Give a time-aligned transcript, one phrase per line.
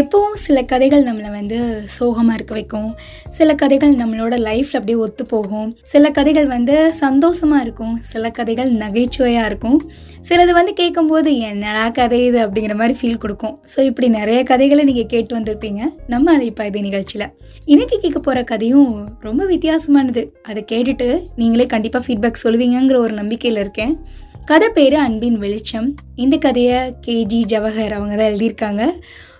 [0.00, 1.56] எப்போவும் சில கதைகள் நம்மளை வந்து
[1.94, 2.90] சோகமாக இருக்க வைக்கும்.
[3.38, 5.68] சில கதைகள் நம்மளோட லைஃப்பில் அப்படியே ஒத்து போகும்.
[5.90, 7.92] சில கதைகள் வந்து சந்தோஷமாக இருக்கும்.
[8.12, 9.76] சில கதைகள் நகைச்சுவையாக இருக்கும்.
[10.28, 12.38] சிலது வந்து கேட்கும்போது என்னடா கதை இது?
[12.44, 13.54] அப்படிங்கிற மாதிரி ஃபீல் கொடுக்கும்.
[13.72, 15.80] ஸோ இப்படி நிறைய கதைகளை நீங்கள் கேட்டு வந்திருப்பீங்க.
[16.12, 17.26] நம்ம அதை இப்போ இது நிகழ்ச்சியில்.
[17.72, 18.92] இன்னைக்கு கேட்க போகிற கதையும்
[19.26, 20.22] ரொம்ப வித்தியாசமானது.
[20.50, 21.08] அதை கேட்டுட்டு
[21.40, 23.92] நீங்களே கண்டிப்பாக ஃபீட்பேக் சொல்லுவீங்கங்கிற ஒரு நம்பிக்கையில் இருக்கேன்.
[24.52, 25.90] கதை பேர் அன்பின் வெளிச்சம்.
[26.24, 28.84] இந்த கதையை கேஜி ஜவஹர் அவங்க தான் எழுதியிருக்காங்க.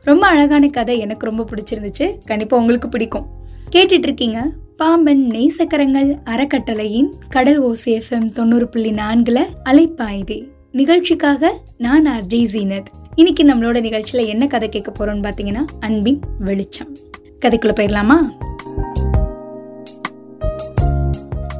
[0.05, 2.19] ரொம்ப அழகான கதை எனக்கு ரொம்ப பிடிச்சிருந்துச்சு.
[2.24, 3.27] கண்டிப்பாக உங்களுக்கு பிடிக்கும்.
[3.73, 10.48] கேட்டுட்டு இருக்கீங்க பாம்பன் நேசக்கரங்கள் அறக்கட்டளையின் கடல் ஓசி எஃப்எம் தொண்ணூறு புள்ளி நான்குல அலைப்பாயுதே.
[10.73, 12.84] நிகழ்ச்சிக்காக நான் அர்ஜி ஜீனத்.
[13.15, 16.97] இன்னைக்கு நம்மளோட நிகழ்ச்சியில என்ன கதை கேட்க போறோம்னு பாத்தீங்கன்னா அன்பின் வெளிச்சம்.
[17.41, 18.19] கதைக்குள்ள போயிடலாமா?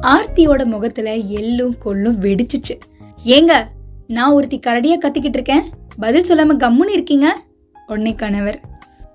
[0.01, 2.79] ஆர்த்தியோட முகத்துல எள்ளும் கொள்ளும் வெடிச்சிச்சு.
[3.25, 3.63] ஏங்க
[4.07, 5.63] நான் ஒருத்தி கரடியா கத்திக்கிட்டு இருக்கேன்.
[5.97, 7.41] பதில் சொல்லாம கம்முன்னு இருக்கீங்க?
[7.87, 8.59] உடனே கணவர்.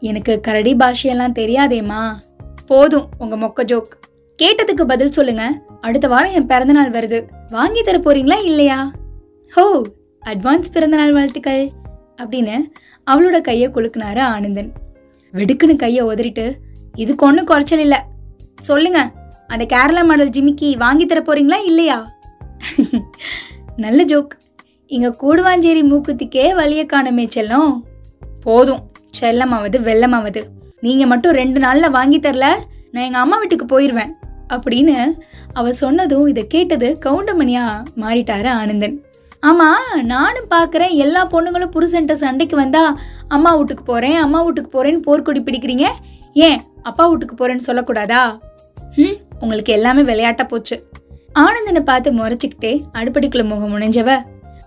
[0.01, 2.12] எனக்கு கரடி பாஷையெல்லாம் தெரியாதேம்மா.
[2.67, 3.98] போதும் உங்க மொக்க ஜோக்.
[4.42, 5.62] கேட்டதுக்கு பதில் சொல்லுங்க.
[5.81, 7.29] அடுத்த வாரம் என் பிறந்தநாள் வருது.
[7.48, 8.92] வாங்கி தர போறீங்களா இல்லையா?
[9.51, 9.83] ஹோ
[10.25, 11.70] அட்வான்ஸ் பிறந்தநாள் வாழ்த்துக்கள்.
[12.17, 12.62] அப்படின்னு
[13.11, 14.73] அவளோட கையை குலுக்குனாரு ஆனந்தன்.
[15.33, 16.55] வெடுக்குன்னு கையை உதறிட்டு
[16.95, 17.98] இதுக்கு ஒன்றும் குறைச்சல் இல்லை.
[18.61, 19.11] சொல்லுங்க
[19.47, 22.19] அந்த கேரளா மாடல் ஜிமிக்கி வாங்கி தர போறீங்களா இல்லையா?
[23.77, 24.39] நல்ல ஜோக்.
[24.87, 27.81] இங்க கூடுவாஞ்சேரி மூக்குத்திக்கே வழிய காணமே செல்லம்.
[28.42, 28.83] போதும்.
[29.20, 30.41] செல்லமாவது வெள்ளமாவது.
[30.81, 32.47] நீங்க மட்டும் ரெண்டு நாள்ல வாங்கி தரல
[32.92, 34.12] நான் எங்க அம்மா வீட்டுக்கு போயிருவேன்
[34.55, 35.17] அப்படின்னு
[35.53, 37.64] அவ சொன்னதும் இதை கேட்டது கவுண்டமணியா
[38.03, 38.97] மாறிட்டாரு ஆனந்தன்.
[39.42, 39.69] ஆமா
[40.03, 42.97] நானும் பாக்குறேன் எல்லா பொண்ணுங்களும் புருஷன்ட்ட சண்டைக்கு வந்தா
[43.28, 45.86] அம்மா வீட்டுக்கு போறேன் அம்மா வீட்டுக்கு போறேன்னு போர்க்கொடி பிடிக்கிறீங்க?
[46.33, 48.23] ஏன் அப்பா வீட்டுக்கு போறேன்னு சொல்லக்கூடாதா?
[48.97, 50.77] ம் உங்களுக்கு எல்லாமே விளையாட்டா போச்சு.
[51.33, 54.11] ஆனந்தனை பார்த்து முறைச்சிக்கிட்டே அடுப்படிக்குள்ள முகம் முனைஞ்சவ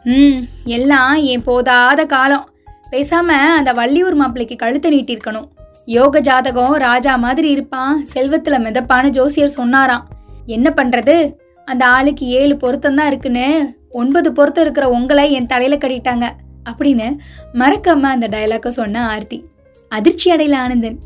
[0.06, 2.46] ம் எல்லாம் என் போதாத காலம்.
[2.92, 5.46] பேசாம அந்த வள்ளியூர் மாப்பிள்ளைக்கு கழுத்தை நீட்டிருக்கணும்.
[5.86, 8.08] யோக ஜாதகம் ராஜா மாதிரி இருப்பான்.
[8.14, 10.08] செல்வத்துல மிதப்பான ஜோசியர் சொன்னாராம்.
[10.46, 11.34] என்ன பண்றது?
[11.66, 16.30] அந்த ஆளுக்கு ஏழு பொருத்தம் தான் இருக்குன்னு ஒன்பது பொருத்தம் இருக்கிற உங்களை என் தலையில கட்டிட்டாங்க.
[16.70, 17.18] அப்படின்னு
[17.54, 19.46] மறக்காம அந்த டயலாக்கை சொன்ன ஆர்த்தி.
[19.90, 21.00] அதிர்ச்சி அடையில ஆனந்தன்.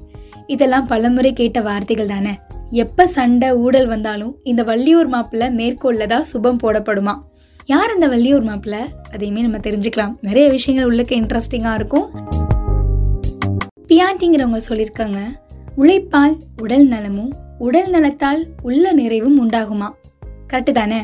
[0.47, 2.39] இதெல்லாம் பலமுறை கேட்ட வார்த்தைகள் தானே.
[2.69, 7.17] எப்ப சண்டை ஊடல் வந்தாலும் இந்த வள்ளியூர் மாப்பிள்ள மேற்கொள்ளதா சுபம் போடப்படுமா?
[7.67, 8.75] யார் அந்த வள்ளியூர் மாப்பிள்ள
[9.11, 10.15] அதையுமே நம்ம தெரிஞ்சுக்கலாம்.
[10.21, 12.09] நிறைய விஷயங்கள் உள்ளுக்கு இன்ட்ரெஸ்டிங்காக இருக்கும்.
[13.87, 15.17] பியாண்டிங்கிறவங்க சொல்லியிருக்காங்க
[15.75, 19.89] உழைப்பால் உடல் நலமும் உடல் நலத்தால் உள்ள நிறைவும் உண்டாகுமா?
[20.53, 21.01] கரெக்டு தானே?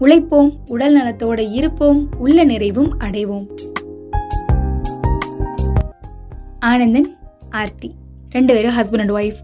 [0.00, 3.46] உழைப்போம் உடல் நலத்தோட இருப்போம் உள்ள நிறைவும் அடைவோம்.
[6.60, 7.16] ஆனந்தன்
[7.50, 7.94] ஆர்த்தி.
[8.30, 9.38] ரெண்டு பேரும் ஹஸ்பண்ட் அண்ட் ஒய்ஃப்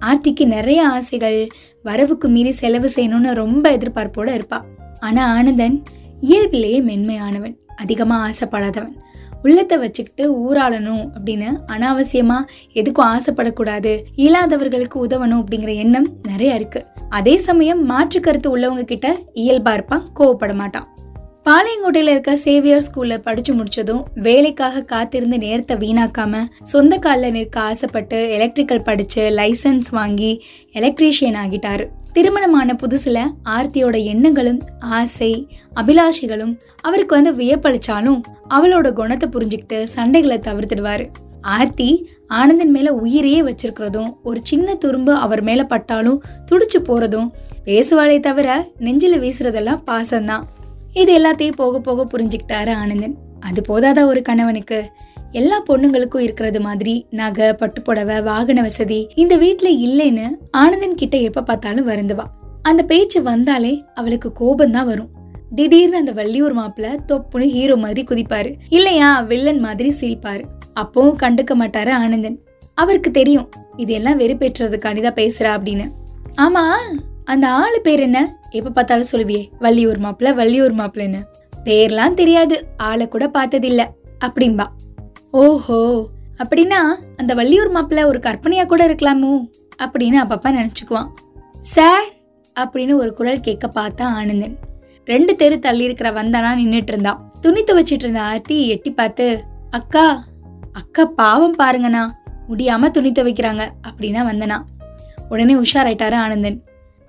[0.00, 1.46] ஆர்த்திக்கு நிறைய ஆசைகள்
[1.82, 4.64] வரவுக்கு மீறி செலவு செய்யணும்னு ரொம்ப எதிர்பார்ப்போடு இருப்பாள்
[5.00, 5.82] ஆனால் ஆனந்தன்
[6.20, 8.96] இயல்பிலேயே மென்மையானவன் அதிகமாக ஆசைப்படாதவன்.
[9.42, 14.02] உள்ளத்தை வச்சுக்கிட்டு ஊராளணும் அப்படின்னு அனாவசியமாக எதுக்கும் ஆசைப்படக்கூடாது.
[14.16, 16.86] இயலாதவர்களுக்கு உதவணும் அப்படிங்கிற எண்ணம் நிறைய இருக்கு.
[17.08, 20.88] அதே சமயம் மாற்று கருத்து உள்ளவங்க கிட்ட இயல்பா இருப்பான் கோவப்பட மாட்டான்.
[21.44, 28.82] பாளையங்கோட்டையில இருக்க சேவியர் ஸ்கூல்ல படிச்சு முடிச்சதும் வேலைக்காக காத்திருந்து நேரத்தை வீணாக்காம சொந்த காலில் நிற்க ஆசைப்பட்டு எலக்ட்ரிக்கல்
[28.82, 30.42] படிச்சு லைசன்ஸ் வாங்கி
[30.74, 31.86] எலக்ட்ரீஷியன் ஆகிட்டாரு.
[32.12, 35.48] திருமணமான புதுசுல ஆர்த்தியோட எண்ணங்களும் ஆசை
[35.80, 41.06] அபிலாஷைகளும் அவருக்கு வந்து வியப்பளிச்சாலும் அவளோட குணத்தை புரிஞ்சுக்கிட்டு சண்டைகளை தவிர்த்துடுவாரு.
[41.40, 47.30] ஆர்த்தி ஆனந்தன் மேல உயிரையே வச்சிருக்கிறதும் ஒரு சின்ன துரும்பு அவர் மேல பட்டாலும் துடிச்சு போறதும்
[47.64, 50.42] பேசுவாளே தவிர நெஞ்சில வீசுறதெல்லாம் பாசம்தான்.
[50.92, 53.16] இது எல்லாத்தையும் போக போக புரிஞ்சுக்கிட்டாரு ஆனந்தன்.
[53.40, 54.90] அது போதாதா ஒரு கணவனுக்கு?
[55.32, 61.88] எல்லா பொண்ணுங்களுக்கும் இருக்கிறது மாதிரி நகை பட்டுப்புடவை வாகன வசதி இந்த வீட்டுல இல்லைன்னு ஆனந்தன் கிட்ட எப்ப பார்த்தாலும்
[61.88, 62.24] வருந்துவா.
[62.62, 65.10] அந்த பேச்சு வந்தாலே அவளுக்கு கோபம் தான் வரும்.
[65.54, 68.54] திடீர்னு அந்த வள்ளியூர் மாப்பிள்ள தொப்புன்னு ஹீரோ மாதிரி குதிப்பாரு.
[68.68, 70.44] இல்லையா வில்லன் மாதிரி சிரிப்பாரு.
[70.80, 72.38] அப்பவும் கண்டுக்க மாட்டாரு ஆனந்தன்.
[72.74, 75.86] அவருக்கு தெரியும் இதெல்லாம் வெறுப்பேற்றுறதுக்காண்டி தான் பேசுறா அப்படின்னு.
[76.36, 76.64] ஆமா
[77.24, 78.36] அந்த ஆளு பேர் என்ன?
[78.50, 81.20] எப்ப பார்த்தாலும் சொல்லுவியே வள்ளியூர் மாப்பிள்ள வள்ளியூர் மாப்பிள்ளன்னு
[81.64, 83.82] பேர்லாம் தெரியாது ஆளை கூட பார்த்ததில்ல
[84.24, 84.66] அப்படின்பா
[85.30, 86.08] ஓஹோ
[86.38, 86.80] அப்படின்னா
[87.16, 89.50] அந்த வள்ளியூர் மாப்பிள்ள ஒரு கற்பனையா கூட இருக்கலாமோ?
[89.78, 91.08] அப்படின்னு அப்பப்பா நினைச்சுக்குவான்.
[91.60, 92.04] சார்
[92.60, 94.56] அப்படின்னு ஒரு குரல் கேட்க பார்த்தா ஆனந்தன்.
[95.04, 97.32] ரெண்டு தெரு தள்ளி இருக்கிற வந்தானா நின்றுட்டு இருந்தான்.
[97.40, 100.24] துணி துவச்சிட்டு இருந்த ஆர்த்தி எட்டி பார்த்து அக்கா
[100.72, 102.10] அக்கா பாவம் பாருங்கண்ணா.
[102.48, 104.62] முடியாம துணி துவைக்கிறாங்க அப்படின்னா வந்தனா.
[105.28, 106.62] உடனே உஷாராயிட்டாரு ஆனந்தன்.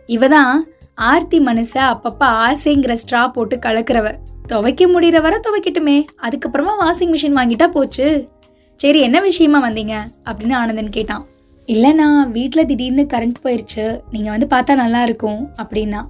[0.07, 0.51] இவதான்
[0.95, 4.17] ஆர்த்தி மனச அப்பப்ப ஆசைங்கிற ஸ்ட்ரா போட்டு கலக்குறவ.
[4.47, 6.05] துவைக்க முடிகிற வர துவைக்கட்டுமே.
[6.21, 8.29] அதுக்கப்புறமா வாஷிங் மிஷின் வாங்கிட்டா போச்சு.
[8.75, 9.95] சரி என்ன விஷயமா வந்தீங்க?
[10.25, 11.25] அப்படின்னு ஆனந்தன் கேட்டான்.
[11.67, 16.01] இல்லைண்ணா வீட்டில் திடீர்னு கரண்ட் போயிடுச்சு நீங்கள் வந்து பார்த்தா நல்லா இருக்கும் அப்படின்னா.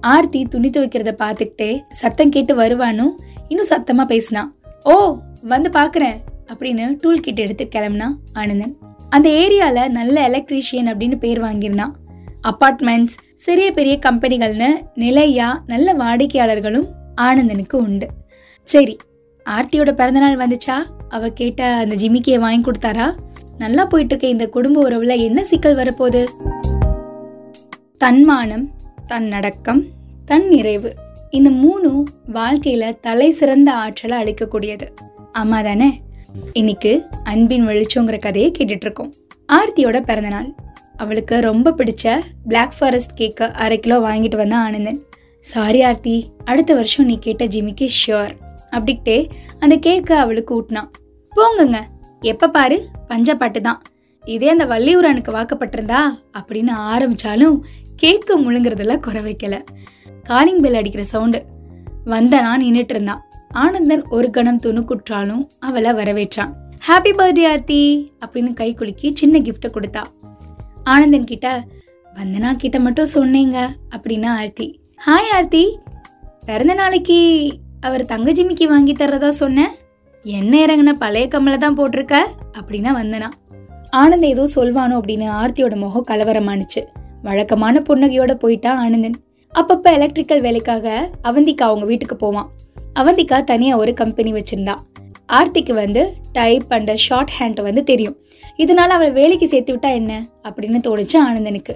[0.00, 3.12] ஆர்த்தி துணி துவைக்கிறத பார்த்துக்கிட்டே சத்தம் கேட்டு வருவானும்
[3.48, 6.16] இன்னும் சத்தமாக பேசினான் ஓ வந்து பார்க்குறேன்
[6.46, 8.76] அப்படின்னு டூல் கிட் எடுத்து கிளம்புனா ஆனந்தன்.
[9.08, 11.92] அந்த ஏரியாவில் நல்ல எலக்ட்ரீஷியன் அப்படின்னு பேர் வாங்கியிருந்தான்.
[12.48, 16.86] அப்பார்ட்மெண்ட்ஸ் சிறிய பெரிய கம்பெனிகள்னு நிலையா நல்ல வாடிக்கையாளர்களும்
[17.20, 18.08] ஆனந்தனுக்கு உண்டு.
[18.62, 18.96] சரி
[19.46, 20.76] ஆர்த்தியோட பிறந்தநாள் வந்துச்சா?
[21.08, 23.14] அவ கேட்ட அந்த ஜிமிக்கியை வாங்கி கொடுத்தாரா?
[23.58, 26.22] நல்லா போயிட்டு இருக்க இந்த குடும்ப உறவுல என்ன சிக்கல் வரப்போகுது?
[27.98, 28.70] தன்மானம்
[29.06, 29.84] தன்னடக்கம்
[30.24, 30.94] தன் நிறைவு.
[31.30, 32.02] இந்த மூணும்
[32.34, 34.88] வாழ்க்கையில தலை சிறந்த ஆற்றலை அளிக்கக்கூடியது.
[35.38, 36.00] ஆமா தானே?
[36.52, 39.12] இன்னைக்கு அன்பின் வெளிச்சோங்கிற கதையை கேட்டுட்டு இருக்கோம்
[39.52, 40.54] ஆர்த்தியோட பிறந்தநாள்.
[40.96, 42.18] அவளுக்கு ரொம்ப பிடிச்ச
[42.48, 45.00] பிளாக் ஃபாரஸ்ட் கேக்கை அரை கிலோ வாங்கிட்டு வந்தான் ஆனந்தன்.
[45.40, 48.30] சாரி ஆர்த்தி அடுத்த வருஷம் நீ கேட்ட ஜிமிக்கு ஷியோர்
[48.70, 49.30] அப்படின்ட்டே
[49.60, 50.88] அந்த கேக்கை அவளுக்கு ஊட்டினான்.
[51.36, 51.82] போங்கங்க.
[52.20, 52.88] எப்போ பாரு?
[53.08, 53.82] பஞ்சப்பாட்டு தான்.
[54.24, 55.98] இதே அந்த வள்ளியூரனுக்கு வாக்கப்பட்டிருந்தா
[56.38, 57.60] அப்படின்னு ஆரம்பிச்சாலும்
[58.02, 59.62] கேக்கு முழுங்குறதெல்லாம் குறை வைக்கல.
[60.22, 61.44] காலிங் பெல் அடிக்கிற சவுண்டு
[62.06, 63.24] வந்தனா நின்றுட்டு இருந்தான்.
[63.50, 66.52] ஆனந்தன் ஒரு கணம் துணுக்குற்றாலும் அவளை வரவேற்றான்.
[66.88, 70.02] ஹாப்பி பர்த்டே ஆர்த்தி அப்படின்னு கை குலுக்கி சின்ன கிஃப்ட்டை கொடுத்தா.
[70.84, 71.64] ஆனந்தன் கிட்ட
[72.14, 73.74] வந்தனா கிட்ட மட்டும் சொன்னீங்க.
[73.96, 75.78] அப்படின்னா ஆர்த்தி ஹாய் ஆர்த்தி.
[76.46, 77.50] பிறந்த நாளைக்கு
[77.80, 79.68] அவர் தங்க ஜிமிக்கு வாங்கி தர்றதா சொன்னேன்
[80.22, 82.18] என்ன இறங்குன பழைய கம்மலை தான் போட்டிருக்க?
[82.58, 83.28] அப்படின்னா வந்தனா.
[83.96, 86.84] ஆனந்த் ஏதோ சொல்வானோ அப்படின்னு ஆர்த்தியோட முகம் கலவரமானுச்சு.
[87.22, 89.14] வழக்கமான புன்னகையோட போயிட்டான் ஆனந்தன்.
[89.54, 92.50] அப்பப்போ எலக்ட்ரிக்கல் வேலைக்காக அவந்திக்கா அவங்க வீட்டுக்கு போவான்.
[93.00, 94.74] அவந்திக்கா தனியாக ஒரு கம்பெனி வச்சுருந்தா.
[95.32, 98.16] ஆர்த்திக்கு வந்து டைப் அண்ட் ஷார்ட் ஹேண்ட் வந்து தெரியும்.
[98.58, 100.24] இதனால அவளை வேலைக்கு சேர்த்து விட்டா என்ன?
[100.42, 101.74] அப்படின்னு தோணுச்சு ஆனந்தனுக்கு.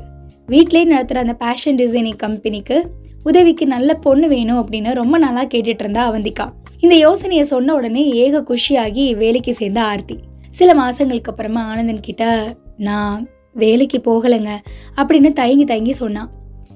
[0.49, 2.91] வீட்லயே நடத்துகிற அந்த பேஷன் டிசைனிங் கம்பெனிக்கு
[3.23, 6.53] உதவிக்கு நல்ல பொண்ணு வேணும் அப்படின்னு ரொம்ப நாளா கேட்டுட்டு இருந்தா அவந்திகா.
[6.81, 10.19] இந்த யோசனையை சொன்ன உடனே ஏக குஷியாகி வேலைக்கு சேர்ந்த ஆர்த்தி.
[10.49, 14.51] சில மாசங்களுக்கு அப்புறமா ஆனந்தன் கிட்ட நான் வேலைக்கு போகலைங்க
[14.97, 16.31] அப்படின்னு தயங்கி தயங்கி சொன்னான்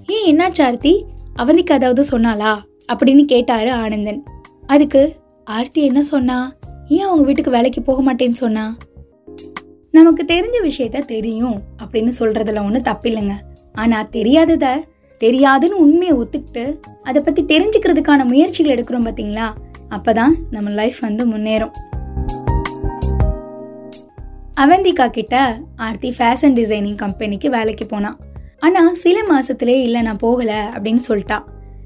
[0.06, 1.04] ஏன் என்னாச்சு ஆர்த்தி?
[1.42, 2.58] அவந்திக்கு அதாவது சொன்னாளா?
[2.92, 4.22] அப்படின்னு கேட்டாரு ஆனந்தன்.
[4.66, 6.52] அதுக்கு ஆர்த்தி என்ன சொன்னா?
[6.86, 8.76] ஏன் அவங்க வீட்டுக்கு வேலைக்கு போக மாட்டேன்னு சொன்னா?
[9.90, 13.32] நமக்கு தெரிஞ்ச விஷயத்த தெரியும் அப்படின்னு சொல்றதுல ஒன்றும் தப்பில்லைங்க.
[13.72, 14.84] ஆனா தெரியாதத
[15.20, 19.46] தெரியாதுன்னு உண்மையை ஒத்துக்கிட்டு அதை பத்தி தெரிஞ்சுக்கிறதுக்கான முயற்சிகள் எடுக்கிறோம் பாத்தீங்களா?
[19.90, 21.70] அப்பதான் நம்ம லைஃப் வந்து முன்னேறும்.
[24.60, 28.18] அவந்திகா கிட்ட ஆர்த்தி ஃபேஷன் டிசைனிங் கம்பெனிக்கு வேலைக்கு போனான்.
[28.58, 31.42] ஆனா சில மாசத்திலே இல்ல நான் போகல அப்படின்னு சொல்லிட்டா.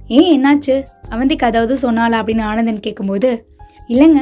[0.07, 0.85] ஏன் என்னாச்சு?
[1.11, 3.47] அவந்திக்கு அதாவது சொன்னாலா அப்படின்னு ஆனந்தன் கேட்கும்போது
[3.89, 4.21] இல்லைங்க.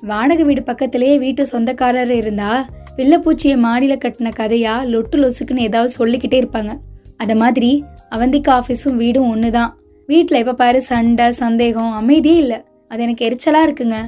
[0.00, 6.78] வாடகை வீடு பக்கத்திலேயே வீட்டு சொந்தக்காரர் இருந்தா பிள்ளைப்பூச்சியை மாடியில் கட்டின கதையா லொட்டு லொசுக்குன்னு ஏதாவது சொல்லிக்கிட்டே இருப்பாங்க.
[7.16, 7.70] அத மாதிரி
[8.10, 9.72] அவந்திக்கு ஆஃபீஸும் வீடும் ஒன்று தான்
[10.06, 12.58] வீட்டில் இப்போ பாரு சண்டை சந்தேகம் அமைதியே இல்லை.
[12.88, 13.98] அது எனக்கு எரிச்சலாக இருக்குங்க.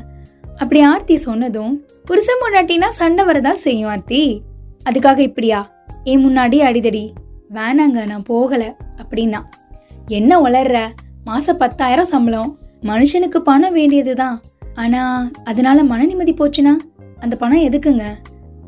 [0.57, 1.73] அப்படி ஆர்த்தி சொன்னதும்
[2.05, 4.43] புருஷன் முன்னாட்டினா சண்டை வரதான் செய்யும் ஆர்த்தி.
[4.91, 5.61] அதுக்காக இப்படியா?
[6.05, 7.05] ஏன் முன்னாடி அடிதடி.
[7.55, 8.71] வேணாங்க நான் போகலை.
[9.03, 9.41] அப்படின்னா
[10.09, 10.79] என்ன வளர்ற
[11.25, 12.51] மாசம் பத்தாயிரம் சம்பளம்.
[12.83, 14.37] மனுஷனுக்கு பணம் வேண்டியதுதான்.
[14.75, 16.75] ஆனால் அதனால மன நிம்மதி போச்சுன்னா
[17.21, 18.05] அந்த பணம் எதுக்குங்க?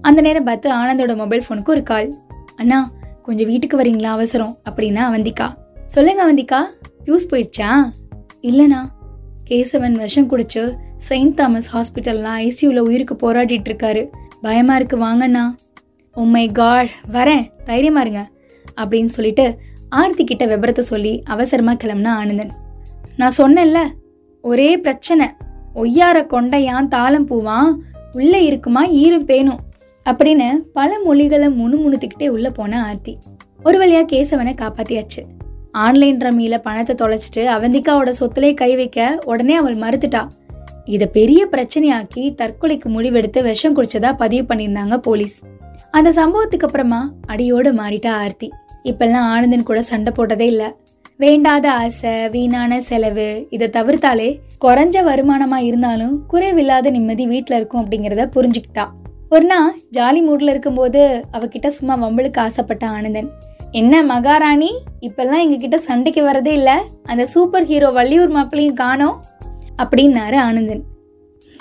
[0.03, 2.09] அந்த நேரம் பார்த்து ஆனந்தோட மொபைல் ஃபோனுக்கு ஒரு கால்
[2.57, 2.79] அண்ணா
[3.23, 4.03] கொஞ்சம் வீட்டுக்கு வரீங்களா?
[4.03, 4.59] அவசரம்.
[4.71, 5.55] அப்படின்னா அவந்திகா.
[5.87, 6.61] சொல்லுங்க அவந்திகா.
[7.05, 7.93] பியூஸ் போயிடுச்சா?
[8.43, 8.89] இல்லைண்ணா.
[9.51, 14.09] கேசவன் விஷம் குடிச்சு செயின்ட் தாமஸ் ஹாஸ்பிட்டல்லாம் ஐசியூவில் உயிருக்கு போராடிட்டு இருக்காரு.
[14.43, 15.43] பயமா இருக்கு வாங்கண்ணா.
[15.43, 15.55] Oh
[16.15, 17.51] உம்மை காட் வரேன்.
[17.65, 18.29] தைரியமா இருங்க.
[18.77, 19.59] அப்படின்னு சொல்லிட்டு
[19.89, 22.51] ஆர்த்தி கிட்ட விபரத்தை சொல்லி அவசரமா கிளம்புனா ஆனந்தன்.
[23.17, 23.79] நான் சொன்னேன்ல
[24.43, 25.29] ஒரே பிரச்சனை.
[25.75, 27.73] ஒய்யார கொண்டையான் தாளம் பூவான்
[28.13, 29.59] உள்ளே இருக்குமா ஈரும் பேணும்
[30.09, 33.19] அப்படின்னு பல மொழிகளை முணுமுணுத்துக்கிட்டே உள்ளே போன ஆர்த்தி.
[33.63, 35.23] ஒரு வழியாக கேசவனை காப்பாத்தியாச்சு.
[35.73, 40.29] ஆன்லைன் ரம்மியில் பணத்தை தொலைச்சிட்டு அவந்திகாவோட சொத்துலேயே கை வைக்க உடனே அவள் மறுத்துட்டா.
[40.85, 45.43] இதை பெரிய பிரச்சனையாக்கி தற்கொலைக்கு முடிவெடுத்து விஷம் குடிச்சதா பதிவு பண்ணியிருந்தாங்க போலீஸ்.
[45.91, 48.51] அந்த சம்பவத்துக்கு அப்புறமா அடியோடு மாறிட்டா ஆர்த்தி.
[48.85, 50.67] இப்பெல்லாம் ஆனந்தன் கூட சண்டை போட்டதே இல்லை.
[51.17, 54.29] வேண்டாத ஆசை வீணான செலவு இதை தவிர்த்தாலே
[54.65, 58.87] குறைஞ்ச வருமானமாக இருந்தாலும் குறைவில்லாத நிம்மதி வீட்டில் இருக்கும் அப்படிங்கிறத புரிஞ்சுக்கிட்டா.
[59.35, 63.29] ஒரு நாள் ஜாலி மூடில் இருக்கும்போது அவகிட்ட சும்மா வம்பளுக்கு ஆசைப்பட்ட ஆனந்தன்.
[63.73, 64.71] என்ன மகாராணி
[65.01, 66.75] இப்பெல்லாம் எங்ககிட்ட சண்டைக்கு வரதே இல்லை.
[67.03, 69.23] அந்த சூப்பர் ஹீரோ வள்ளியூர் மாப்பிளையும் காணோம்
[69.83, 70.83] அப்படின்னாரு ஆனந்தன்.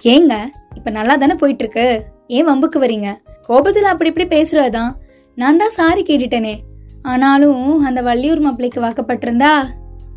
[0.03, 0.33] ஏங்க
[0.75, 1.85] இப்போ நல்லா தானே போயிட்டுருக்கு.
[2.27, 3.11] ஏன் வம்புக்கு வரீங்க?
[3.47, 4.91] கோபத்தில் அப்படி இப்படி பேசுகிறதான்
[5.37, 6.55] நான் தான் சாரி கேட்டுட்டேனே.
[7.01, 9.53] ஆனாலும் அந்த வள்ளியூர் மாப்பிள்ளைக்கு வாக்கப்பட்டிருந்தா?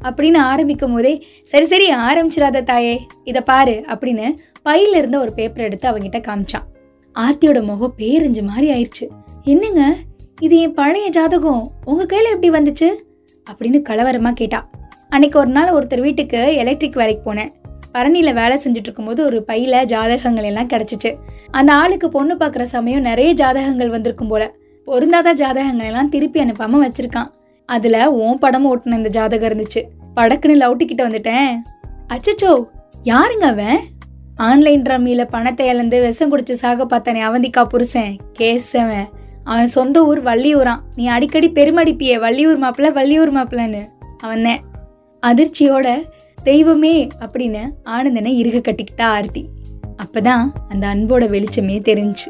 [0.08, 4.28] அப்படின்னு ஆரம்பிக்கும் போதே சரி சரி ஆரம்பிச்சிடாத தாயே இதை பாரு அப்படின்னு
[4.64, 6.66] பையில இருந்த ஒரு பேப்பர் எடுத்து அவங்கிட்ட காமிச்சான்.
[7.14, 9.08] ஆர்த்தியோட முகம் பேரஞ்சு மாதிரி ஆயிடுச்சு
[9.44, 9.94] என்னங்க?
[10.40, 11.70] இது என் பழைய ஜாதகம்.
[11.84, 12.88] உங்க கையில எப்படி வந்துச்சு?
[13.50, 14.70] அப்படின்னு கலவரமா கேட்டா.
[15.08, 17.52] அன்னைக்கு ஒரு நாள் ஒருத்தர் வீட்டுக்கு எலக்ட்ரிக் வேலைக்கு போனேன்.
[17.94, 21.14] பரணியில வேலை செஞ்சுட்டு இருக்கும்போது ஒரு பையில ஜாதகங்கள் எல்லாம் கிடைச்சிச்சு.
[21.50, 24.52] அந்த ஆளுக்கு பொண்ணு பார்க்குற சமயம் நிறைய ஜாதகங்கள் வந்திருக்கும் போல.
[24.84, 27.26] பொருந்தாத ஜாதகங்கள் எல்லாம் திருப்பி அனுப்பாம வச்சிருக்கான்.
[27.66, 29.82] அதுல ஓன் படமும் ஓட்டுன இந்த ஜாதகம் இருந்துச்சு.
[30.16, 31.54] படக்குன்னு லவுட்டிக்கிட்ட வந்துட்டேன்.
[32.08, 32.68] அச்சச்சோ!
[33.04, 33.78] யாருங்க அவன்?
[34.36, 38.16] ஆன்லைன் ரம்மியில் பணத்தை இழந்து விஷம் குடிச்சு சாக பார்த்தானே அவந்திக்கா புருஷன்.
[38.38, 39.08] கேசவன்.
[39.44, 43.88] அவன் சொந்த ஊர் வள்ளியூரான் நீ அடிக்கடி பெருமடிப்பியே வள்ளியூர் மாப்பிள்ள வள்ளியூர் மாப்பிள்ளன்னு.
[44.18, 44.60] அவன்
[45.26, 46.02] அதிர்ச்சியோட
[46.44, 49.48] தெய்வமே அப்படின்னு ஆனந்தனை இறுக கட்டிக்கிட்டா ஆர்த்தி.
[50.04, 52.28] அப்பதான் அந்த அன்போட வெளிச்சமே தெரிஞ்சு.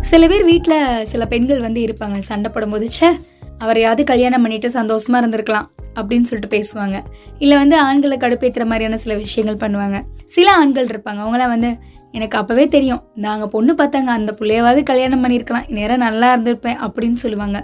[0.00, 3.10] சில பேர் வீட்டில் சில பெண்கள் வந்து இருப்பாங்க சண்டை போடும்போது ச்சே
[3.58, 5.66] அவரையாவது கல்யாணம் பண்ணிட்டு சந்தோஷமா இருந்திருக்கலாம்.
[6.00, 6.98] அப்படின்னு சொல்லிட்டு பேசுவாங்க.
[7.38, 10.00] இல்லை வந்து ஆண்களை கடுப்பேற்றுற மாதிரியான சில விஷயங்கள் பண்ணுவாங்க.
[10.26, 11.20] சில ஆண்கள் இருப்பாங்க.
[11.24, 11.70] அவங்களாம் வந்து
[12.12, 13.02] எனக்கு அப்போவே தெரியும்.
[13.14, 14.10] நாங்கள் பொண்ணு பார்த்தாங்க.
[14.18, 15.68] அந்த பிள்ளையாவது கல்யாணம் பண்ணியிருக்கலாம்.
[15.68, 16.80] நேரம் நல்லா இருந்திருப்பேன்.
[16.86, 17.60] அப்படின்னு சொல்லுவாங்க.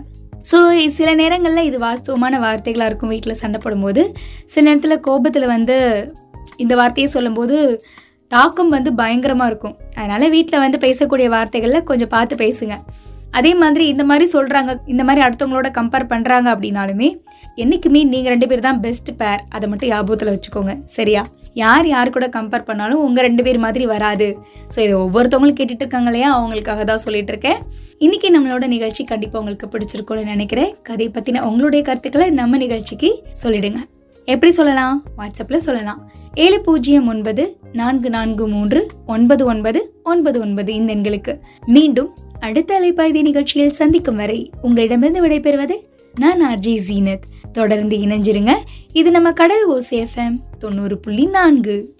[0.50, 3.08] ஸோ சில நேரங்களில் இது வாஸ்தவமான வார்த்தைகளாக இருக்கும்.
[3.08, 4.02] வீட்டில் சண்டை போடும்போது
[4.46, 5.76] சில நேரத்தில் கோபத்தில் வந்து
[6.56, 7.56] இந்த வார்த்தையை சொல்லும்போது
[8.28, 9.74] தாக்கம் வந்து பயங்கரமாக இருக்கும்.
[9.94, 12.76] அதனால் வீட்டில் வந்து பேசக்கூடிய வார்த்தைகளில் கொஞ்சம் பார்த்து பேசுங்க.
[13.38, 17.08] அதே மாதிரி இந்த மாதிரி சொல்கிறாங்க இந்த மாதிரி அடுத்தவங்களோட கம்பேர் பண்ணுறாங்க அப்படின்னாலுமே
[17.62, 20.74] என்றைக்குமே நீங்கள் ரெண்டு பேர் தான் பெஸ்ட் பேர் அதை மட்டும் ஞாபகத்தில் வச்சுக்கோங்க.
[20.96, 21.24] சரியா?
[21.62, 24.28] யார் யார் கூட கம்பேர் பண்ணாலும் உங்கள் ரெண்டு பேர் மாதிரி வராது.
[24.72, 26.30] ஸோ இதை ஒவ்வொருத்தவங்களும் கேட்டுட்டு இருக்காங்க இல்லையா?
[26.38, 27.60] அவங்களுக்காக தான் சொல்லிட்டு இருக்கேன்.
[27.98, 30.72] இன்னைக்கு நம்மளோட நிகழ்ச்சி கண்டிப்பாக உங்களுக்கு பிடிச்சிருக்கும்னு நினைக்கிறேன்.
[30.82, 33.10] கதையை பற்றின உங்களுடைய கருத்துக்களை நம்ம நிகழ்ச்சிக்கு
[33.42, 33.80] சொல்லிடுங்க.
[34.28, 34.96] எப்படி சொல்லலாம்?
[35.18, 36.00] வாட்ஸ்அப்பில் சொல்லலாம்.
[36.44, 41.32] ஏழு பூஜ்ஜியம் ஒன்பது நான்கு நான்கு மூன்று ஒன்பது ஒன்பது ஒன்பது ஒன்பது இந்த எண்களுக்கு.
[41.76, 45.72] மீண்டும் அடுத்த அலைப்பாய்தி நிகழ்ச்சியில் சந்திக்கும் வரை உங்களிடமிருந்து விடைபெறுவது
[46.20, 47.22] நான் ஆர்ஜி ஜீனத்.
[47.52, 48.54] தொடர்ந்து இணைஞ்சிருங்க.
[48.92, 51.95] இது நம்ம கடல் ஓசி எஃப்எம் தொண்ணூறு புள்ளி நான்கு.